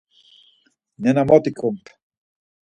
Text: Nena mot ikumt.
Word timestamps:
Nena 1.01 1.23
mot 1.29 1.45
ikumt. 1.51 1.85